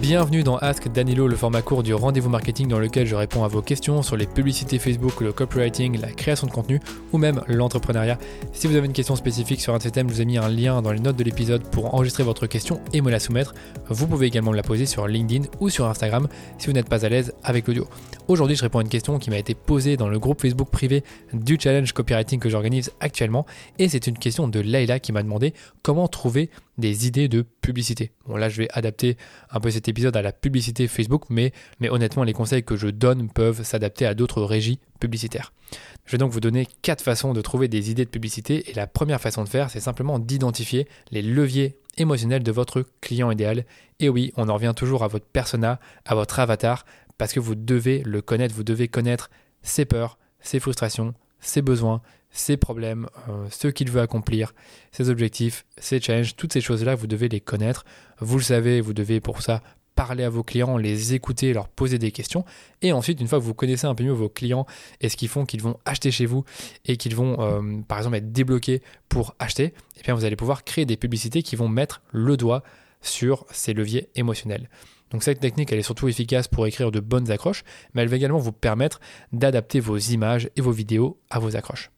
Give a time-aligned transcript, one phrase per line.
[0.00, 3.48] Bienvenue dans Ask Danilo, le format court du rendez-vous marketing dans lequel je réponds à
[3.48, 6.78] vos questions sur les publicités Facebook, le copywriting, la création de contenu
[7.12, 8.16] ou même l'entrepreneuriat.
[8.52, 10.38] Si vous avez une question spécifique sur un de ces thèmes, je vous ai mis
[10.38, 13.54] un lien dans les notes de l'épisode pour enregistrer votre question et me la soumettre.
[13.88, 16.28] Vous pouvez également me la poser sur LinkedIn ou sur Instagram
[16.58, 17.88] si vous n'êtes pas à l'aise avec l'audio.
[18.28, 21.02] Aujourd'hui, je réponds à une question qui m'a été posée dans le groupe Facebook privé
[21.32, 23.46] du challenge copywriting que j'organise actuellement
[23.80, 28.12] et c'est une question de Leila qui m'a demandé comment trouver des idées de publicité.
[28.26, 29.16] Bon là je vais adapter
[29.50, 32.88] un peu cet épisode à la publicité Facebook, mais, mais honnêtement les conseils que je
[32.88, 35.52] donne peuvent s'adapter à d'autres régies publicitaires.
[36.06, 38.86] Je vais donc vous donner quatre façons de trouver des idées de publicité et la
[38.86, 43.64] première façon de faire c'est simplement d'identifier les leviers émotionnels de votre client idéal.
[44.00, 46.84] Et oui, on en revient toujours à votre persona, à votre avatar,
[47.18, 49.30] parce que vous devez le connaître, vous devez connaître
[49.62, 52.00] ses peurs, ses frustrations, ses besoins,
[52.30, 54.54] ses problèmes, euh, ce qu'il veut accomplir,
[54.92, 57.84] ses objectifs, ses challenges, toutes ces choses-là, vous devez les connaître.
[58.20, 59.62] Vous le savez, vous devez pour ça
[59.94, 62.44] parler à vos clients, les écouter, leur poser des questions.
[62.82, 64.64] Et ensuite, une fois que vous connaissez un peu mieux vos clients
[65.00, 66.44] et ce qu'ils font, qu'ils vont acheter chez vous
[66.84, 70.62] et qu'ils vont, euh, par exemple, être débloqués pour acheter, eh bien, vous allez pouvoir
[70.62, 72.62] créer des publicités qui vont mettre le doigt
[73.00, 74.68] sur ces leviers émotionnels.
[75.10, 78.16] Donc cette technique, elle est surtout efficace pour écrire de bonnes accroches, mais elle va
[78.16, 79.00] également vous permettre
[79.32, 81.90] d'adapter vos images et vos vidéos à vos accroches.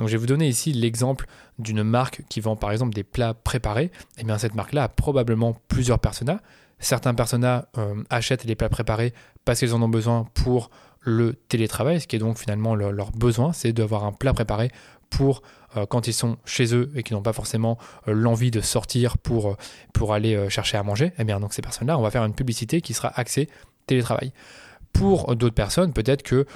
[0.00, 1.26] Donc je vais vous donner ici l'exemple
[1.58, 3.84] d'une marque qui vend par exemple des plats préparés.
[4.16, 6.40] Et eh bien cette marque-là a probablement plusieurs personas.
[6.78, 9.12] Certains personas euh, achètent les plats préparés
[9.44, 10.70] parce qu'ils en ont besoin pour
[11.02, 14.70] le télétravail, ce qui est donc finalement leur, besoin, c'est d'avoir un plat préparé
[15.10, 15.42] pour
[15.76, 17.76] euh, quand ils sont chez eux et qu'ils n'ont pas forcément
[18.08, 19.58] euh, l'envie de sortir pour,
[19.92, 21.06] pour aller chercher à manger.
[21.06, 23.50] Et eh bien donc ces personnes-là, on va faire une publicité qui sera axée
[23.86, 24.32] télétravail.
[24.92, 26.46] Pour d'autres personnes, peut-être que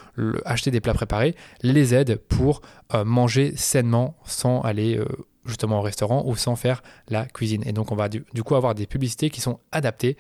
[0.44, 5.06] acheter des plats préparés les aide pour euh, manger sainement sans aller euh,
[5.46, 7.62] justement au restaurant ou sans faire la cuisine.
[7.66, 10.16] Et donc on va du, coup avoir des publicités qui sont adaptées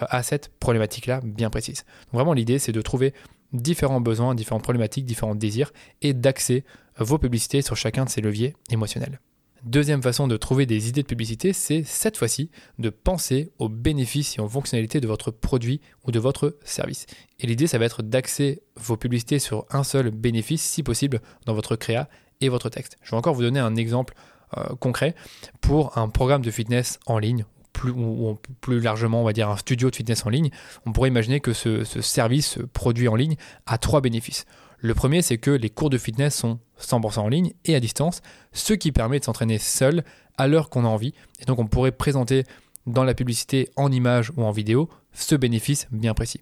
[0.00, 1.84] euh, à cette problématique-là bien précise.
[2.12, 3.14] vraiment l'idée c'est de trouver
[3.52, 5.72] différents besoins, différentes problématiques, différents désirs
[6.02, 6.64] et d'axer
[6.98, 9.20] vos publicités sur chacun de ces leviers émotionnels.
[9.64, 14.38] Deuxième façon de trouver des idées de publicité, c'est cette fois-ci de penser aux bénéfices
[14.38, 17.06] et aux fonctionnalités de votre produit ou de votre service.
[17.40, 21.54] Et l'idée, ça va être d'axer vos publicités sur un seul bénéfice, si possible, dans
[21.54, 22.08] votre créa
[22.40, 22.96] et votre texte.
[23.02, 24.14] Je vais encore vous donner un exemple
[24.56, 25.14] euh, concret
[25.60, 27.44] pour un programme de fitness en ligne.
[27.84, 30.50] Ou, plus largement, on va dire un studio de fitness en ligne,
[30.86, 33.36] on pourrait imaginer que ce, ce service, ce produit en ligne,
[33.66, 34.46] a trois bénéfices.
[34.78, 38.20] Le premier, c'est que les cours de fitness sont 100% en ligne et à distance,
[38.52, 40.04] ce qui permet de s'entraîner seul
[40.36, 41.14] à l'heure qu'on a envie.
[41.40, 42.44] Et donc on pourrait présenter
[42.86, 46.40] dans la publicité en image ou en vidéo ce bénéfice bien précis.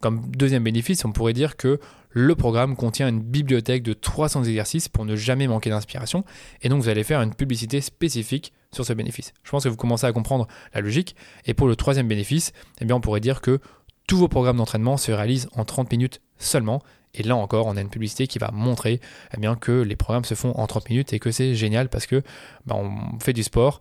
[0.00, 4.88] Comme deuxième bénéfice, on pourrait dire que le programme contient une bibliothèque de 300 exercices
[4.88, 6.24] pour ne jamais manquer d'inspiration,
[6.62, 9.32] et donc vous allez faire une publicité spécifique sur ce bénéfice.
[9.42, 11.16] Je pense que vous commencez à comprendre la logique.
[11.46, 13.58] Et pour le troisième bénéfice, eh on pourrait dire que
[14.06, 16.82] tous vos programmes d'entraînement se réalisent en 30 minutes seulement,
[17.16, 19.00] et là encore, on a une publicité qui va montrer
[19.34, 22.06] eh bien, que les programmes se font en 30 minutes et que c'est génial parce
[22.06, 22.22] que
[22.66, 23.80] bah, on fait du sport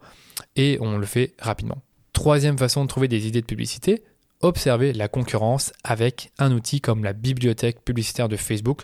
[0.56, 1.82] et on le fait rapidement.
[2.14, 4.04] Troisième façon de trouver des idées de publicité,
[4.42, 8.84] observer la concurrence avec un outil comme la bibliothèque publicitaire de Facebook.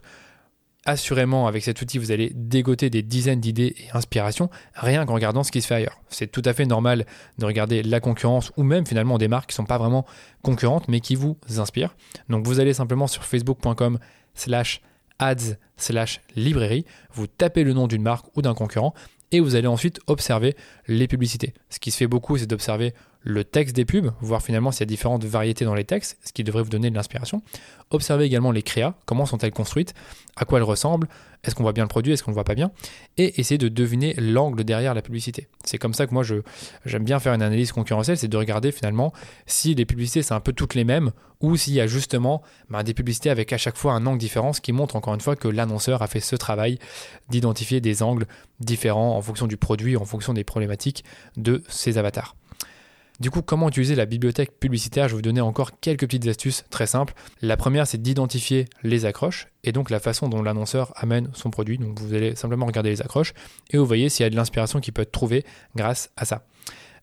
[0.85, 5.43] Assurément, avec cet outil, vous allez dégoter des dizaines d'idées et inspirations rien qu'en regardant
[5.43, 6.01] ce qui se fait ailleurs.
[6.09, 7.05] C'est tout à fait normal
[7.37, 10.07] de regarder la concurrence ou même finalement des marques qui ne sont pas vraiment
[10.41, 11.95] concurrentes mais qui vous inspirent.
[12.29, 13.99] Donc vous allez simplement sur facebook.com
[14.33, 14.81] slash
[15.19, 18.95] ads slash librairie, vous tapez le nom d'une marque ou d'un concurrent
[19.31, 20.55] et vous allez ensuite observer
[20.87, 21.53] les publicités.
[21.69, 24.83] Ce qui se fait beaucoup, c'est d'observer le texte des pubs, voir finalement s'il y
[24.83, 27.41] a différentes variétés dans les textes, ce qui devrait vous donner de l'inspiration.
[27.91, 29.93] Observez également les créas, comment sont-elles construites,
[30.35, 31.07] à quoi elles ressemblent,
[31.43, 32.71] est-ce qu'on voit bien le produit, est-ce qu'on ne le voit pas bien,
[33.17, 35.47] et essayer de deviner l'angle derrière la publicité.
[35.63, 36.23] C'est comme ça que moi
[36.85, 39.13] j'aime bien faire une analyse concurrentielle, c'est de regarder finalement
[39.45, 41.11] si les publicités c'est un peu toutes les mêmes,
[41.41, 44.53] ou s'il y a justement bah, des publicités avec à chaque fois un angle différent,
[44.53, 46.77] ce qui montre encore une fois que l'annonceur a fait ce travail
[47.29, 48.27] d'identifier des angles
[48.59, 51.03] différents en fonction du produit, en fonction des problématiques
[51.37, 52.35] de ses avatars.
[53.19, 55.07] Du coup, comment utiliser la bibliothèque publicitaire?
[55.07, 57.13] Je vais vous donner encore quelques petites astuces très simples.
[57.41, 61.77] La première, c'est d'identifier les accroches et donc la façon dont l'annonceur amène son produit.
[61.77, 63.33] Donc vous allez simplement regarder les accroches
[63.69, 66.45] et vous voyez s'il y a de l'inspiration qui peut être trouvée grâce à ça.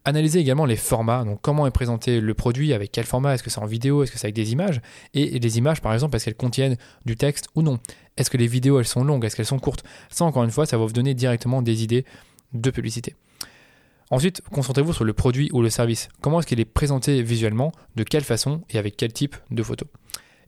[0.05, 3.51] Analysez également les formats, donc comment est présenté le produit, avec quel format, est-ce que
[3.51, 4.81] c'est en vidéo, est-ce que c'est avec des images,
[5.13, 7.79] et les images par exemple, est-ce qu'elles contiennent du texte ou non?
[8.17, 9.85] Est-ce que les vidéos elles sont longues, est-ce qu'elles sont courtes?
[10.09, 12.07] Ça encore une fois, ça va vous donner directement des idées
[12.55, 13.17] de publicité.
[14.11, 16.09] Ensuite, concentrez-vous sur le produit ou le service.
[16.21, 18.63] Comment est-ce qu'il est présenté visuellement, de quelle façon?
[18.71, 19.89] Et avec quel type de photos.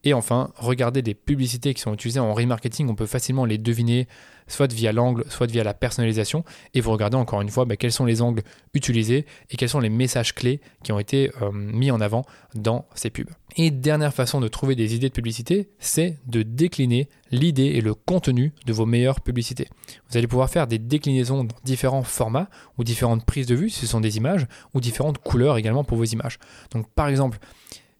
[0.04, 4.08] Et enfin, regardez des publicités qui sont utilisées en remarketing, on peut facilement les deviner,
[4.46, 6.42] soit via l'angle, soit via la personnalisation.
[6.72, 8.42] Et vous regardez encore une fois bah, quels sont les angles
[8.72, 12.24] utilisés et quels sont les messages clés qui ont été euh, mis en avant
[12.54, 13.28] dans ces pubs.
[13.56, 17.94] Et dernière façon de trouver des idées de publicité, c'est de décliner l'idée et le
[17.94, 19.68] contenu de vos meilleures publicités.
[20.08, 22.48] Vous allez pouvoir faire des déclinaisons dans différents formats
[22.78, 25.98] ou différentes prises de vue, si ce sont des images, ou différentes couleurs également pour
[25.98, 26.38] vos images.
[26.72, 27.38] Donc par exemple,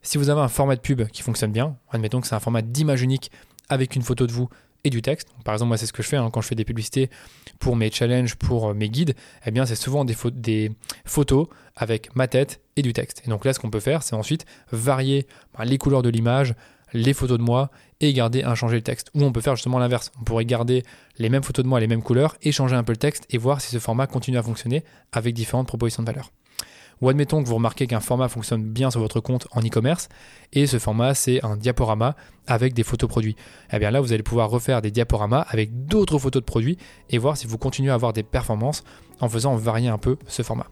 [0.02, 2.62] si vous avez un format de pub qui fonctionne bien, admettons que c'est un format
[2.62, 3.30] d'image unique
[3.68, 4.48] avec une photo de vous
[4.84, 5.28] et du texte.
[5.44, 7.10] Par exemple, moi, c'est ce que je fais hein, quand je fais des publicités
[7.58, 9.14] pour mes challenges, pour euh, mes guides.
[9.46, 10.14] Eh bien, c'est souvent des,
[11.04, 13.22] photos avec ma tête et du texte.
[13.26, 15.26] Et donc là, ce qu'on peut faire, c'est ensuite varier
[15.56, 16.54] bah, les couleurs de l'image,
[16.92, 17.70] les photos de moi
[18.00, 19.10] et garder, changer le texte.
[19.14, 20.10] Ou on peut faire justement l'inverse.
[20.20, 20.82] On pourrait garder
[21.18, 23.38] les mêmes photos de moi, les mêmes couleurs, et changer un peu le texte et
[23.38, 24.82] voir si ce format continue à fonctionner
[25.12, 26.32] avec différentes propositions de valeur.
[27.00, 30.08] Ou admettons que vous remarquez qu'un format fonctionne bien sur votre compte en e-commerce
[30.52, 32.14] et ce format c'est un diaporama
[32.46, 33.36] avec des photos produits.
[33.72, 36.76] Et eh bien là vous allez pouvoir refaire des diaporamas avec d'autres photos de produits
[37.08, 38.84] et voir si vous continuez à avoir des performances
[39.20, 40.66] en faisant varier un peu ce format.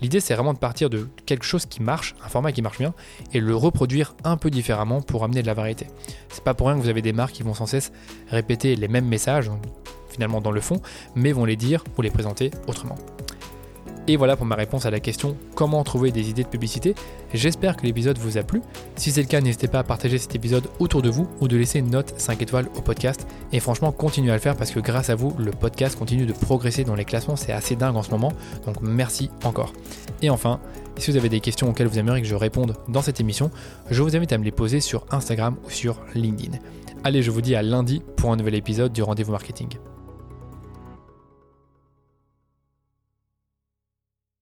[0.00, 2.94] L'idée c'est vraiment de partir de quelque chose qui marche, un format qui marche bien,
[3.32, 5.86] et le reproduire un peu différemment pour amener de la variété.
[6.28, 7.92] C'est pas pour rien que vous avez des marques qui vont sans cesse
[8.28, 9.50] répéter les mêmes messages,
[10.10, 10.80] finalement dans le fond,
[11.14, 12.96] mais vont les dire ou les présenter autrement.
[14.08, 16.94] Et voilà pour ma réponse à la question comment trouver des idées de publicité.
[17.34, 18.62] J'espère que l'épisode vous a plu.
[18.94, 21.56] Si c'est le cas, n'hésitez pas à partager cet épisode autour de vous ou de
[21.56, 23.26] laisser une note 5 étoiles au podcast.
[23.52, 26.32] Et franchement, continuez à le faire parce que grâce à vous, le podcast continue de
[26.32, 27.36] progresser dans les classements.
[27.36, 28.32] C'est assez dingue en ce moment.
[28.64, 29.72] Donc merci encore.
[30.22, 30.60] Et enfin,
[30.98, 33.50] si vous avez des questions auxquelles vous aimeriez que je réponde dans cette émission,
[33.90, 36.58] je vous invite à me les poser sur Instagram ou sur LinkedIn.
[37.02, 39.68] Allez, je vous dis à lundi pour un nouvel épisode du rendez-vous marketing.